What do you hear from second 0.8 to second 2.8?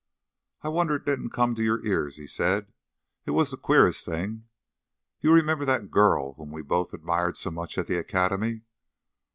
it didn't come to your ears," he said.